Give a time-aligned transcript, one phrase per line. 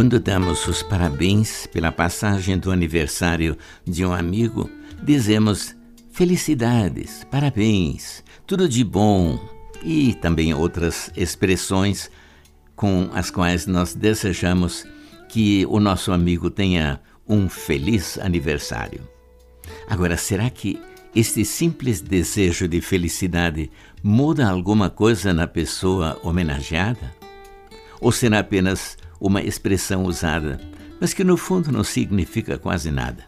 [0.00, 3.54] Quando damos os parabéns pela passagem do aniversário
[3.84, 4.70] de um amigo,
[5.02, 5.76] dizemos
[6.10, 9.38] felicidades, parabéns, tudo de bom
[9.84, 12.10] e também outras expressões
[12.74, 14.86] com as quais nós desejamos
[15.28, 19.06] que o nosso amigo tenha um feliz aniversário.
[19.86, 20.80] Agora, será que
[21.14, 23.70] este simples desejo de felicidade
[24.02, 27.14] muda alguma coisa na pessoa homenageada?
[28.00, 30.58] Ou será apenas uma expressão usada,
[31.00, 33.24] mas que no fundo não significa quase nada.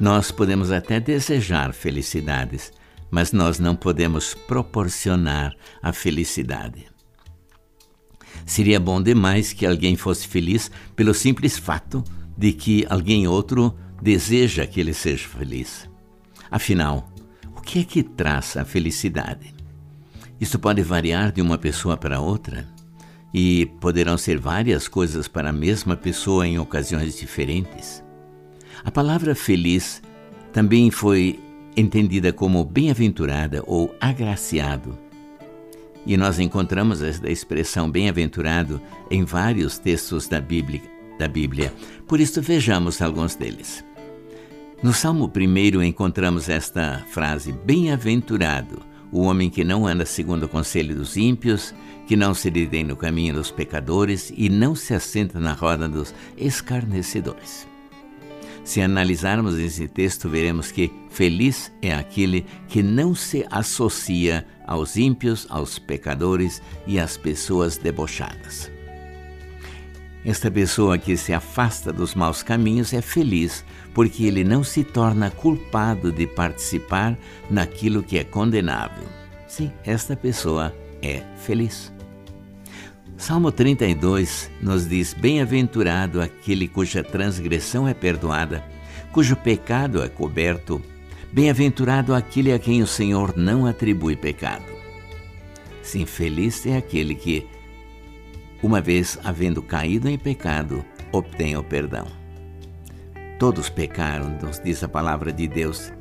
[0.00, 2.72] Nós podemos até desejar felicidades,
[3.10, 6.86] mas nós não podemos proporcionar a felicidade.
[8.44, 12.02] Seria bom demais que alguém fosse feliz pelo simples fato
[12.36, 15.88] de que alguém outro deseja que ele seja feliz.
[16.50, 17.10] Afinal,
[17.56, 19.54] o que é que traz a felicidade?
[20.40, 22.68] Isso pode variar de uma pessoa para outra
[23.32, 28.02] e poderão ser várias coisas para a mesma pessoa em ocasiões diferentes.
[28.84, 30.02] A palavra feliz
[30.52, 31.38] também foi
[31.76, 34.98] entendida como bem-aventurada ou agraciado.
[36.06, 40.82] E nós encontramos esta expressão bem-aventurado em vários textos da Bíblia,
[41.18, 41.74] da Bíblia.
[42.06, 43.84] Por isso vejamos alguns deles.
[44.82, 50.94] No Salmo 1 encontramos esta frase: Bem-aventurado o homem que não anda segundo o conselho
[50.94, 51.74] dos ímpios,
[52.06, 56.14] que não se detém no caminho dos pecadores e não se assenta na roda dos
[56.36, 57.66] escarnecedores.
[58.64, 65.46] Se analisarmos esse texto, veremos que feliz é aquele que não se associa aos ímpios,
[65.48, 68.75] aos pecadores e às pessoas debochadas.
[70.26, 73.64] Esta pessoa que se afasta dos maus caminhos é feliz,
[73.94, 77.16] porque ele não se torna culpado de participar
[77.48, 79.04] naquilo que é condenável.
[79.46, 81.92] Sim, esta pessoa é feliz.
[83.16, 88.64] Salmo 32 nos diz: Bem-aventurado aquele cuja transgressão é perdoada,
[89.12, 90.82] cujo pecado é coberto.
[91.32, 94.64] Bem-aventurado aquele a quem o Senhor não atribui pecado.
[95.82, 97.46] Sim, feliz é aquele que
[98.62, 102.06] uma vez havendo caído em pecado, obtém o perdão.
[103.38, 105.92] Todos pecaram, nos diz a palavra de Deus,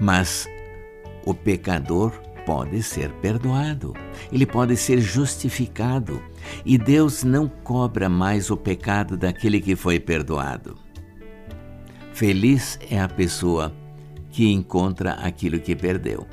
[0.00, 0.48] mas
[1.24, 2.12] o pecador
[2.46, 3.94] pode ser perdoado,
[4.32, 6.22] ele pode ser justificado,
[6.64, 10.76] e Deus não cobra mais o pecado daquele que foi perdoado.
[12.12, 13.74] Feliz é a pessoa
[14.30, 16.26] que encontra aquilo que perdeu.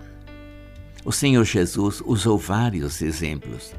[1.04, 3.74] O Senhor Jesus usou vários exemplos.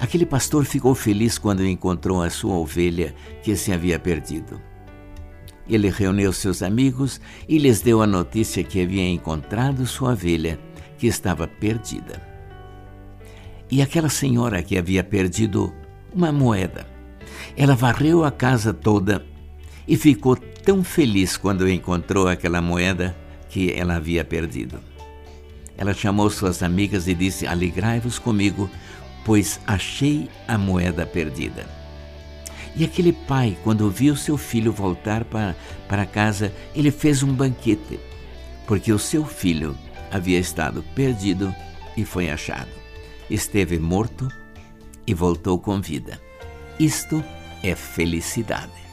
[0.00, 4.60] Aquele pastor ficou feliz quando encontrou a sua ovelha que se havia perdido.
[5.68, 10.58] Ele reuniu seus amigos e lhes deu a notícia que havia encontrado sua ovelha
[10.98, 12.20] que estava perdida.
[13.70, 15.72] E aquela senhora que havia perdido
[16.12, 16.86] uma moeda,
[17.56, 19.24] ela varreu a casa toda
[19.86, 23.16] e ficou tão feliz quando encontrou aquela moeda
[23.48, 24.80] que ela havia perdido.
[25.76, 28.68] Ela chamou suas amigas e disse: Alegrai-vos comigo,
[29.24, 31.66] pois achei a moeda perdida.
[32.76, 35.56] E aquele pai, quando viu seu filho voltar para,
[35.88, 37.98] para casa, ele fez um banquete,
[38.66, 39.76] porque o seu filho
[40.10, 41.54] havia estado perdido
[41.96, 42.70] e foi achado.
[43.28, 44.28] Esteve morto
[45.06, 46.20] e voltou com vida.
[46.78, 47.22] Isto
[47.62, 48.89] é felicidade.